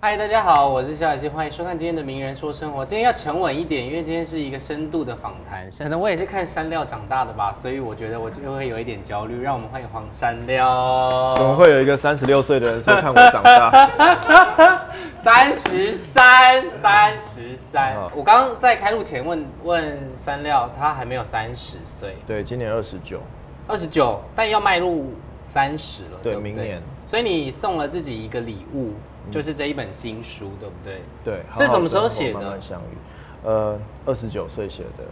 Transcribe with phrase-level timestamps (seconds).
[0.00, 2.84] 嗨，大家好，我是小雅希，欢迎收看今天的《名人说生活》。
[2.86, 5.68] 今天要沉稳一点，因为今天是一个深度的访谈。
[5.76, 9.42] 可能我也是看山料长大的吧，所以我觉得我就会有一点焦虑。
[9.42, 11.34] 让我们欢迎黄山料。
[11.34, 14.86] 怎么会有一个三十六岁的人说看我长大？
[15.20, 17.96] 三十三，三十三。
[18.14, 23.18] 我刚刚在开录前问问山料，他还没有三十岁，对，今年二十九，
[23.66, 25.12] 二十九，但要迈入
[25.44, 26.80] 三十了，对不明年。
[27.04, 28.92] 所以你送了自己一个礼物，
[29.30, 31.02] 就是这一本新书，对不对？
[31.24, 31.42] 对。
[31.56, 32.96] 这什么时候写的慢慢相遇。
[33.44, 35.04] 呃，二十九岁写的。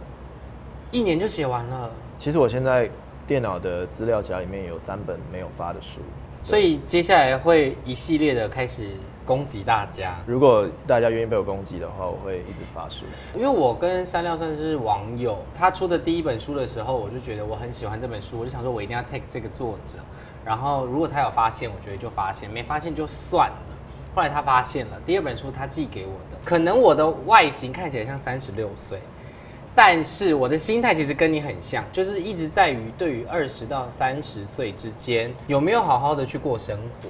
[0.91, 1.89] 一年就写完了。
[2.17, 2.89] 其实我现在
[3.25, 5.99] 电脑的资料夹里面有三本没有发的书，
[6.43, 8.91] 所以接下来会一系列的开始
[9.25, 13.03] 攻击大家，如果大家愿意被我攻击的话，我会一直发书。
[13.35, 19.99] 因为我跟山料算是网友，他出的第一本书的时候，我就觉得我很喜欢这本书，我就想说我一定要 take 这个作者，
[20.45, 23.57] 然后如果他有发现，我觉得就发现；没发现就算了。
[24.17, 28.99] 后来他发现了，第二本书他寄给我的，可能我的外形看起来像三十六岁，
[29.75, 37.09] 但是我的心态其实跟你很像，就是一直在于对于二十到三十岁之间有没有好好的去过生活，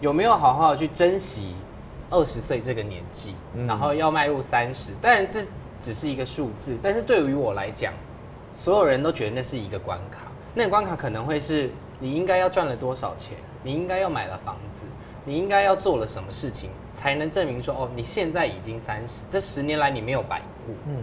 [0.00, 1.56] 有没有好好的去珍惜
[2.08, 4.92] 二十岁这个年纪，嗯然后要迈入三十。
[5.02, 5.40] 当然这
[5.80, 7.92] 只是一个数字，但是对于我来讲，
[8.54, 10.30] 所有人都觉得那是一个关卡。
[10.54, 14.86] 那个关卡可能会是你应该要赚了多少钱，你应该要买了房子，
[15.24, 20.74] 你应该要做了什么事情，才能证明说哦，你现在已经三十，这十年来你没有白过。
[20.86, 20.96] 嗯，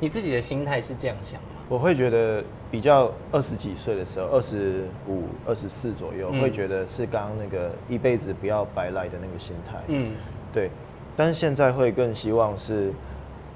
[0.00, 1.48] 你自己的心态是这样想吗？
[1.68, 9.74] 我会觉得比较二十几岁的时候，二十五、二十四左右，嗯会觉得是刚刚那个一辈子不要白来的那个心态。
[9.88, 10.12] 嗯，
[10.52, 10.70] 对，
[11.14, 12.90] 但是现在会更希望是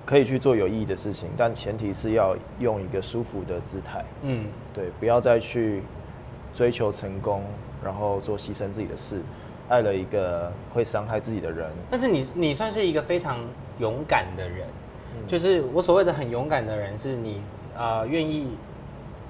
[0.04, 5.82] 可以去做有意义的事情，但前提是要用一个舒服的姿态，嗯，对，不要再去
[6.52, 7.42] 追求成功，
[7.82, 9.22] 然后做牺牲自己的事，
[9.72, 13.38] 爱了一个会伤害自己的人，但是你你算是一个非常
[13.78, 14.68] 勇敢的人，
[15.26, 17.40] 就是我所谓的很勇敢的人，是你
[17.74, 18.50] 呃愿意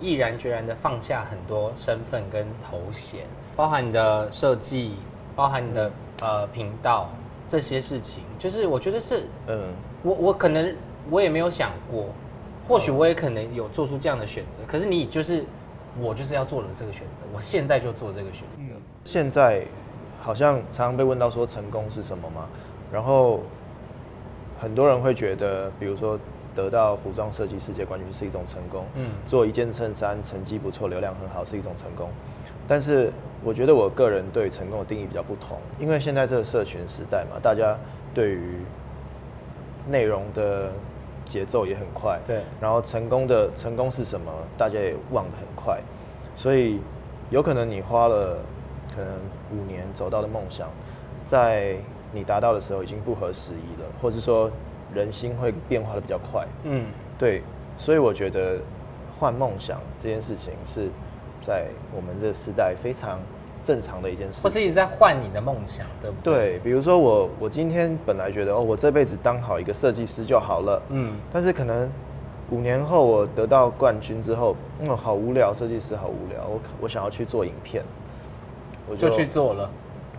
[0.00, 3.21] 毅然决然的放下很多身份跟头衔，
[3.55, 4.97] 包含你的设计，
[5.37, 5.91] 包含你的
[6.22, 7.09] 呃频道
[7.47, 9.62] 这些事情，就是我觉得是嗯，
[10.03, 10.75] 我我可能
[11.09, 12.06] 我也没有想过，
[12.66, 15.45] 或许我也可能有做出这样的选择，可是你就是
[16.00, 18.75] 我就是要做了这个选择，我现在就做这个选择。
[19.05, 19.65] 现在
[20.22, 22.47] 好像常常被问到说成功是什么嘛，
[22.93, 23.41] 然后
[24.60, 26.16] 很多人会觉得，比如说
[26.55, 32.09] 得到服装设计世界冠军是一种成功，嗯嗯，做一件衬衫成绩不错，流量很好是一种成功，
[32.69, 33.12] 但是
[33.43, 37.77] 我觉得我个人对成功的定义比较不同，因为现在这个社群时代嘛，大家
[38.15, 38.59] 对于
[39.89, 40.71] 内容的
[41.25, 42.43] 节奏也很快，对。
[42.60, 45.81] 然后成功的成功是什么，大家也忘得很快，
[46.37, 46.78] 所以
[47.31, 48.39] 有可能你花了
[48.94, 49.09] 可能
[49.53, 50.69] 五年走到的梦想，
[51.25, 51.77] 在
[52.13, 54.51] 你达到的时候已经不合时宜了，或是说
[54.95, 56.87] 人心会变化的比较快，嗯，
[57.19, 57.43] 对，
[57.79, 58.59] 所以我觉得
[59.19, 60.89] 换梦想这件事情是
[61.41, 63.19] 在我们这个时代非常
[63.65, 64.43] 正常的一件事情。
[64.43, 66.34] 或是一直在换你的梦想，对不对？
[66.34, 71.89] 对，比如说我我今天本来觉得哦，我这辈子当好一个设计师就好了，嗯，但是可能
[72.51, 77.83] 五年后我得到冠军之后，嗯，好无聊，设计师好无聊，我我想要去做影片，
[78.92, 79.70] 我就去做了。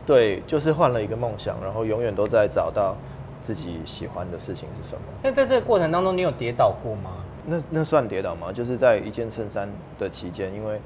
[0.05, 2.95] 对，就是换了一个梦想，然后永远都在找到
[3.41, 5.01] 自己喜欢的事情是什么。
[5.21, 7.11] 那在这个过程当中，你有跌倒过吗？
[7.45, 8.51] 那那算跌倒吗？
[8.51, 10.81] 就是在一件衬衫的期间，因为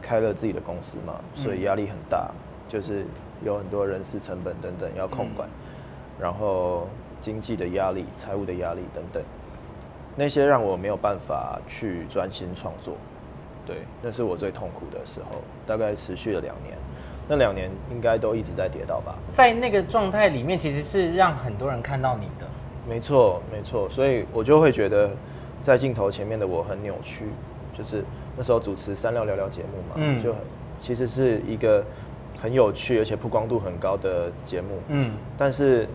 [0.00, 2.30] 开了自己的公司嘛，所以压力很大，
[2.68, 3.04] 就是
[3.44, 5.48] 有很多人事成本等等要控管，
[6.20, 6.86] 然后
[7.20, 9.22] 经济的压力、财务的压力等等，
[10.14, 12.94] 那些让我没有办法去专心创作。
[13.66, 16.76] 对，那是我最痛苦的时候，大概持续了两年。
[17.28, 19.14] 那两年应该都一直在跌倒吧？
[19.28, 22.46] 在那个状态里面，其实是让很多人看到你的。
[22.88, 25.10] 没错，没错，所以我就会觉得，
[25.60, 27.26] 在镜头前面的我很扭曲，
[27.72, 28.04] 就是
[28.36, 30.40] 那时候主持《三六聊聊》节目嘛，嗯就很
[30.80, 31.84] 其实是一个
[32.40, 35.86] 很有趣而且曝光度很高的节目，嗯，但是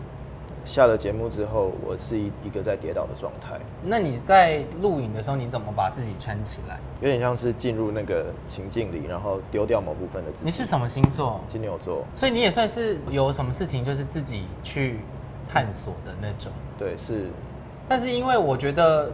[0.68, 6.78] 下了节目之后，我是一一个在跌倒的状态，那你在录影的时候，你怎么把自己撑起来？
[7.00, 10.44] 有点像是进入那个情境里，然后丢掉某部分的自己。
[10.44, 11.40] 你是什么星座？
[11.48, 15.00] 金牛座，所以你也算是有什么事情就是自己去
[15.48, 16.52] 探索的那种。
[16.78, 17.30] 对，是
[17.88, 19.10] 但是因为我觉得，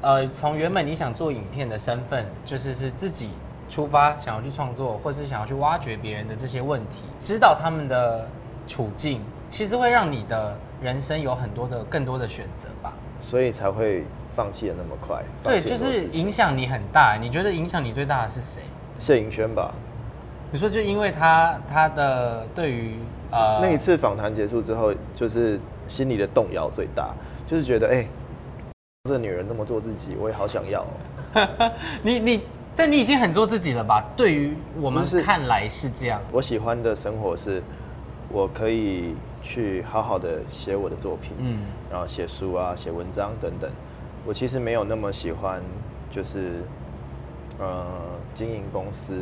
[0.00, 3.30] 呃，从原本你想做影片的身份，就是是自己
[3.68, 8.26] 出发想要去创作，或是想要去挖掘别人的这些问题，知道他们的
[8.66, 12.92] 处境，其实会让你的人生有很多的更多的选择吧。
[13.18, 14.04] 所以才会
[14.34, 15.22] 放弃的那么快。
[15.42, 17.16] 对，就是影响你很大。
[17.20, 18.62] 你觉得影响你最大的是谁？
[19.00, 19.72] 谢盈萱吧，
[20.50, 22.94] 你说就因为他他的对于
[23.30, 27.10] 呃那一次访谈结束之后，就是心里的动摇最大，
[27.46, 28.06] 就是觉得哎、
[29.04, 30.82] 这女人那么做自己，我也好想要
[31.34, 31.72] 哦、
[32.02, 32.40] 你你，
[32.74, 34.04] 但你已经很做自己了吧？
[34.16, 36.20] 对于我们看来是这样。
[36.32, 37.62] 我喜欢的生活是，
[38.30, 39.14] 我可以
[39.46, 43.70] 去好好的写我的作品，嗯然后写书啊、写文章等等。
[44.26, 45.62] 我其实没有那么喜欢，
[46.10, 46.62] 就是
[47.60, 47.86] 呃
[48.34, 49.14] 经营公司，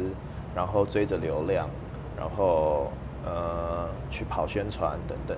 [0.54, 1.68] 然后追着流量，
[2.16, 2.90] 然后
[3.26, 5.36] 呃去跑宣传等等，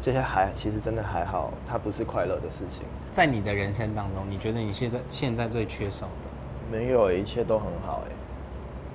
[0.00, 2.84] 这些还其实真的还好，它不是快乐的事情。
[3.12, 6.30] 在你的人生当中，你觉得你现在现在最缺少的，
[6.70, 8.12] 没有欸，一切都很好哎。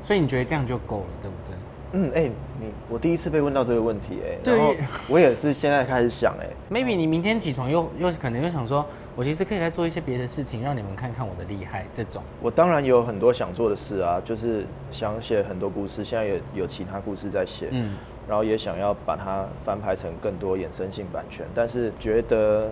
[0.01, 1.57] 所以你觉得这样就够了，对不对？
[1.95, 4.57] 嗯，哎、你我第一次被问到这个问题哎，对。
[4.57, 4.75] 然后
[5.07, 11.85] 我也是现在开始想哎，maybe 你明天起床又又可能又想说，我其实可以来做一些别的事情，让你们看看我的厉害。
[11.93, 17.95] 这种，我当然有很多想做的事啊，就是想写很多故事，现在也有其他故事在写，嗯，
[18.27, 22.69] 然后也想要把它翻拍成更多衍生性版权，但是觉得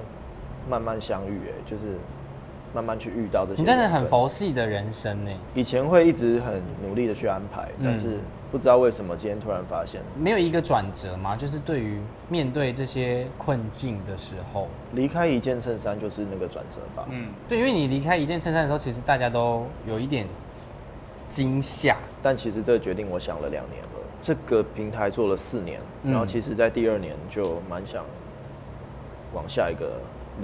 [0.69, 1.97] 慢慢相遇，哎，就是
[2.73, 3.61] 慢慢去遇到这些。
[3.61, 4.07] 你真的很。
[4.07, 8.21] 佛系的人生呢，以前会一直很努力的去安排，但是嗯
[8.51, 11.35] 不知道为什么今天突然发现，没有一个转折吗？
[11.35, 11.99] 就是对于
[12.29, 17.07] 面对这些困境的时候，离开一件衬衫就是那个转折吧。
[17.09, 20.27] 嗯，对，因为你离开一件衬衫的时候，其实大家都有一点
[21.29, 21.97] 惊吓。
[22.21, 28.05] 但其实这个决定我想了两年了，这个平台做了四年，嗯然后其实在第二年就蛮想
[29.33, 29.93] 往下一个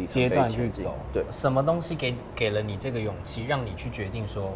[0.05, 0.95] 阶段去走。
[1.13, 4.51] 对，什么东西给给了你这个勇气，让你去决定说，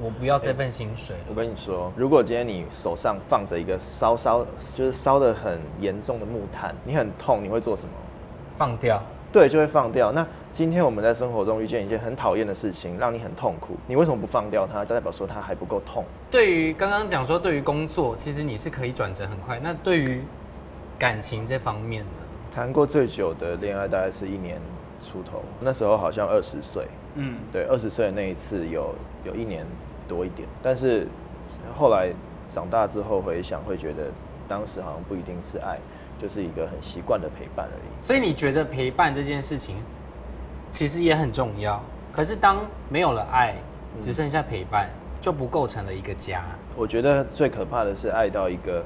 [0.00, 1.34] 我不要这份薪水我？
[1.34, 4.44] 跟你说，如果今天你手上放着一个烧烧，
[4.74, 7.92] 就是烧的很严重的木炭，你很痛，你会做什么？
[8.56, 9.02] 放掉。
[9.32, 10.10] 对，就会放掉。
[10.10, 14.84] 那今天我们在生活中遇见一件很讨厌的事情，让你很痛苦，你为什么不放掉它？
[14.84, 16.04] 代表说它还不够痛。
[16.32, 19.60] 对于刚刚讲说，对于工作，其实你是可以转折很快。
[19.62, 20.20] 那对于
[20.98, 22.19] 感情这方面呢？
[22.50, 24.60] 谈过最久的恋爱大概是一年
[25.00, 26.86] 出头，那时候好像二十岁。
[27.14, 28.94] 嗯，对，二十岁的那一次有
[29.24, 29.64] 有一年
[30.08, 31.06] 多一点，但是
[31.74, 32.12] 后来
[32.50, 34.04] 长大之后回想，会觉得
[34.48, 35.78] 当时好像不一定是爱，
[36.18, 38.04] 就是一个很习惯的陪伴而已。
[38.04, 39.76] 所以你觉得陪伴这件事情
[40.72, 41.82] 其实也很重要。
[42.12, 42.58] 可是当
[42.88, 43.54] 没有了爱，
[44.00, 44.88] 只剩下陪伴，
[45.20, 46.44] 就不构成了一个家。
[46.76, 48.84] 我觉得最可怕的是爱到一个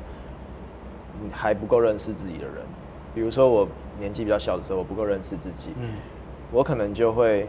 [1.22, 2.56] 你还不够认识自己的人，
[3.14, 3.69] 比如说我
[4.00, 5.93] 年纪比较小的时候，我不够认识自己，嗯，
[6.50, 7.46] 我可能就会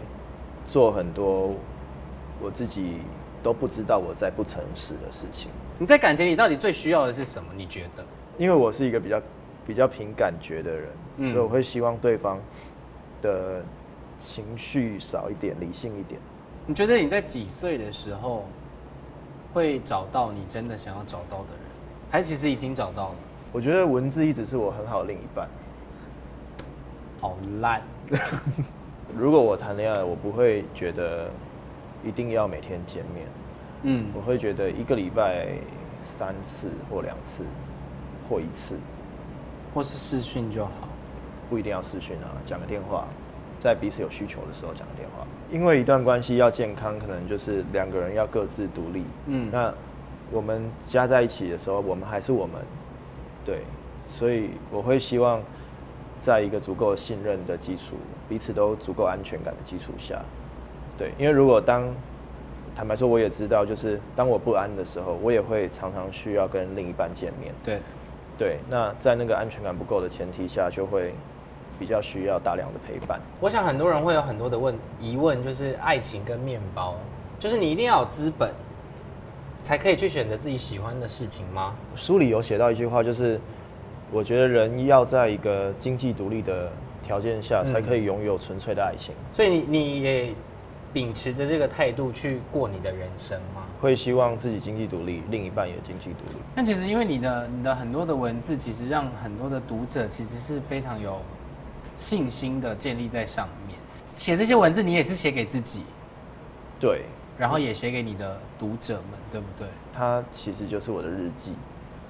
[0.65, 1.53] 做很多
[2.39, 2.99] 我自己
[3.41, 5.49] 都不知道我在不诚实的事情。
[5.79, 7.49] 你在感情里到底最需要的是什么？
[7.55, 8.05] 你觉得？
[8.37, 9.21] 因为我是一个比较
[9.65, 12.39] 比较凭感觉的人，嗯所以我会希望对方
[13.21, 13.63] 的
[14.19, 16.21] 情绪少一点，理性一点。
[16.67, 18.45] 你觉得你在几岁的时候
[19.53, 21.61] 会找到你真的想要找到的人，
[22.09, 23.15] 还是其实已经找到了？
[23.55, 25.47] 我觉得文字一直是我很好的另一半。
[27.21, 27.81] 好烂，
[29.17, 31.29] 如果我谈恋爱，我不会觉得
[32.03, 33.25] 一定要每天见面，
[33.83, 35.47] 嗯我会觉得一个礼拜
[36.03, 37.43] 三次或两次
[38.29, 38.75] 或一次，
[39.73, 40.71] 或是视讯就好。
[41.49, 43.07] 不一定要视讯啊，讲个电话，
[43.57, 45.25] 在彼此有需求的时候讲个电话。
[45.49, 49.05] 因为一段关系要健康，可能就是两个人要各自独立。
[49.27, 49.73] 嗯那
[50.29, 52.55] 我们加在一起的时候，我们还是我们，
[53.45, 53.59] 对，
[54.09, 55.39] 所以我会希望
[56.19, 57.95] 在一个足够信任的基础，
[58.27, 60.19] 彼此都足够安全感的基础下，
[60.97, 61.83] 对，因为如果当
[62.75, 67.53] 坦白说，我也知道，就是当我不安的时候，我也会常常需要跟另一半见面。
[67.63, 67.79] 对，
[68.37, 71.13] 对，那在那个安全感不够的前提下，就会
[71.79, 73.17] 比较需要大量的陪伴。
[73.39, 76.95] 我想很多人会有很多的问疑问，就是爱情跟面包，
[77.39, 78.51] 就是你一定要有资本，
[79.65, 81.73] 才可以去选择自己喜欢的事情吗？
[81.95, 83.41] 书里有写到一句话，就是
[84.11, 89.15] 我觉得人要在一个经济独立的条件下，才可以拥有纯粹的爱情。
[89.31, 90.29] 所以你你也
[90.93, 93.63] 秉持着这个态度去过你的人生吗？
[93.81, 96.39] 会希望自己经济独立，另一半也经济独立。
[96.53, 101.19] 但其实因为你的你的很多的文字，其实让很多的读者其实是非常有
[101.95, 103.75] 信心的建立在上面。
[104.05, 105.81] 写这些文字，你也是写给自己，
[106.79, 107.01] 对，
[107.37, 109.67] 然后也写给你的读者们，对不对？
[109.93, 111.53] 它其实就是我的日记。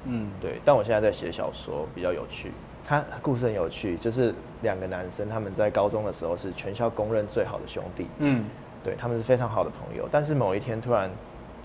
[0.06, 2.52] 嗯，对，但我现在在写小说，比较有趣。
[2.88, 8.46] 它故事很有趣，就是两个男生他们在高中的时候是全校公认最好的兄弟，嗯，
[8.84, 10.08] 对他们是非常好的朋友。
[10.12, 11.10] 但是某一天突然，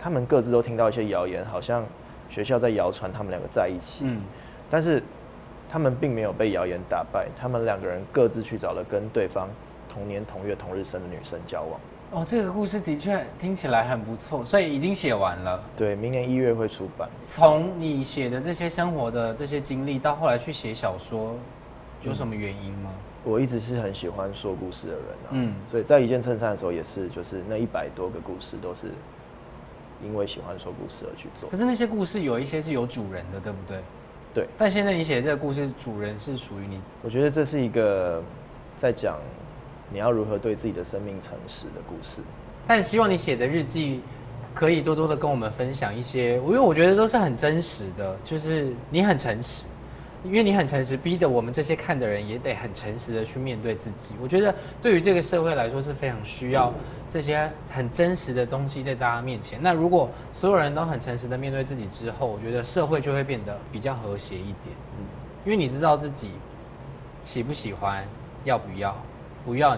[0.01, 1.85] 他们各自都听到一些谣言，好像
[2.31, 4.05] 学校在谣传他们两个在一起。
[4.07, 4.23] 嗯，
[4.71, 5.03] 但是
[5.69, 9.47] 他们并没有被谣言打败，他们两个人各自去找了跟对方
[9.93, 11.79] 同年同月同日生的女生交往。
[12.13, 15.63] 哦，这个故事的确听起来很不错，所以已经写完了。
[15.77, 17.09] 对，明年一月会出版。
[17.25, 21.37] 从你写的这些生活的这些经历，到后来去写小说，
[22.03, 22.91] 有什么原因吗？
[23.23, 28.87] 我一直是很喜欢说故事的人啊，嗯所以在一件衬衫的时候也是，就是那一百多个故事都是
[30.03, 31.57] 因为喜欢说故事而去做可。
[31.57, 33.79] 是那些故事有一些是有主人的，对不对？
[34.35, 36.81] 对，但现在你写的这个故事，主人是属于你。
[37.03, 38.21] 我觉得这是一个
[38.77, 39.17] 在讲
[39.93, 42.21] 你要如何对自己的生命诚实的故事。
[42.67, 44.01] 但希望你写的日记
[44.55, 49.67] 可以多多的跟我们分享一些，因为我觉得都是很真实的，就是你很诚实，
[50.25, 54.15] 因为你很诚实，逼得我们这些看的人也得很诚实的去面对自己。
[54.23, 56.73] 我觉得对于这个社会来说是非常需要
[57.09, 59.59] 这些很真实的东西在大家面前。
[59.63, 64.75] 那如果所有人都很诚实的面对自己之后，我觉得社会就会变得比较和谐一点。
[64.99, 65.07] 嗯
[65.43, 66.33] 因为你知道自己
[67.23, 68.05] 喜不喜欢，
[68.45, 68.95] 要不要，
[69.45, 69.77] 不要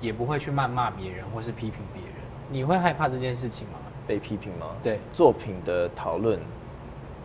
[0.00, 2.12] 也不会去谩骂别人或是批评别人。
[2.50, 3.78] 你会害怕这件事情吗？
[4.06, 4.66] 被批评吗？
[4.82, 6.38] 对，作品的讨论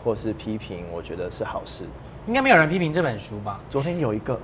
[0.04, 1.84] 或是批评，我觉得是好事。
[2.28, 3.60] 应该没有人批评这本书吧？
[3.70, 4.40] 昨天有一个，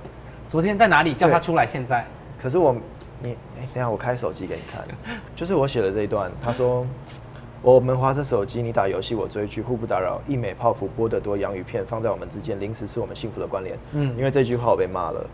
[0.48, 1.66] 昨天在哪里叫他出来？
[1.66, 2.04] 现在
[2.40, 2.76] 可是我，
[3.22, 4.84] 你，哎、等下我开手机给你看，
[5.34, 6.86] 就是我写的这一段，他说。
[7.62, 10.20] 我们划着手机，你打游戏，我追剧，互不打扰。
[10.28, 13.74] 一美泡芙，波得多洋芋片放在我们之间，零食是我们幸福的关联。
[13.92, 15.26] 嗯嗯，因为这句话我被骂了，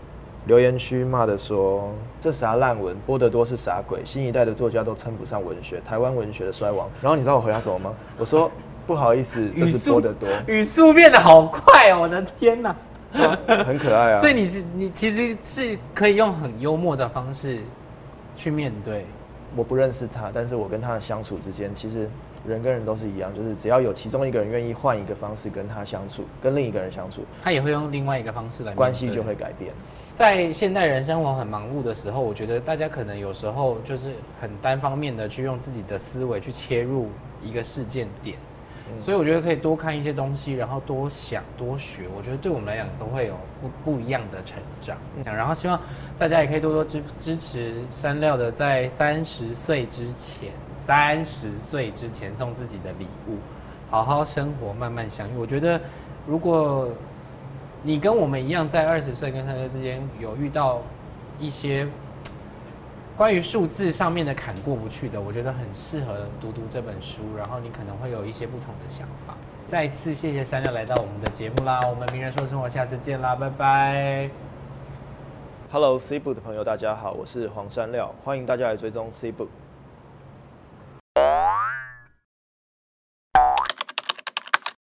[0.47, 6.89] 留言区骂的说这啥烂文，波得多是啥鬼，新一代的作家都称不上文学，台湾文学的衰亡。
[7.01, 7.95] 然后你知道我回答什么吗？
[8.19, 8.51] 我说
[8.87, 12.01] 不好意思，这是波得多，语速变得好快哦！
[12.03, 12.75] 我的天哪！
[13.13, 14.17] 很可爱啊。
[14.17, 17.61] 所以你是你其实是可以用很幽默的方式
[18.35, 19.07] 去面对。
[19.55, 22.09] 我不认识他，但是我跟他的相处之间，其实
[22.47, 29.73] 人跟人都是一样，就是只要有其中一个人愿意换一个方式跟他相处，跟另一个人相处，他也会用另外一个方式来关系就会改变。
[30.15, 37.09] 在现代人生活很忙碌的时候，我觉得大家可能有时候就是很单方面的去用自己的思维去切入
[37.43, 38.37] 一个事件点，
[39.01, 44.99] 所以我觉得可以多看一些东西，然后多想多学，我觉得对我们来讲都会有不不一样的成长。
[45.25, 45.81] 然后希望
[46.19, 50.51] 大家也可以多多支支持山料的，在三十岁之前，
[50.87, 53.37] 三十岁之前送自己的礼物，
[53.91, 55.37] 好好生活，慢慢相遇。
[55.37, 55.81] 我觉得
[56.27, 56.89] 如果
[57.83, 60.81] 你跟我们一样，在二十岁跟三十岁之间有遇到
[61.39, 61.87] 一些
[63.17, 69.35] 关于数字上面的坎过不去的，我觉得很适合读读这本书，然后你可能会有一些不同的想法。
[69.69, 74.29] 再次谢谢山料来到我们的节目啦，我们名人说生活下次见啦，拜拜。
[75.71, 79.49] Hello C Book 的朋友，大家好，我是黄山料，欢迎大家来追踪 C Book。